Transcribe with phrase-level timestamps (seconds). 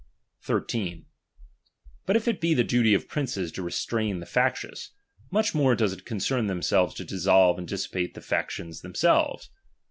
[0.41, 1.05] 13.
[2.07, 4.93] But if it be the duty of princes to restrain And to the factious,
[5.29, 9.51] much more does it concern them to dissolve and dissipate the 'factions themselves.